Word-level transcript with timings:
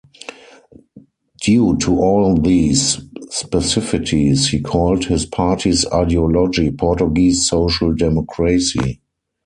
Due 1.43 1.77
to 1.77 1.99
all 1.99 2.33
these 2.35 2.97
specificities, 3.27 4.47
he 4.47 4.59
called 4.59 5.05
his 5.05 5.27
party's 5.27 5.85
ideology 5.93 6.71
"Portuguese 6.71 7.47
Social 7.47 7.93
Democracy". 7.93 8.99